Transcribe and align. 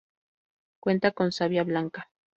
Cuenta 0.79 1.11
con 1.11 1.31
savia 1.31 1.63
blanca. 1.63 2.09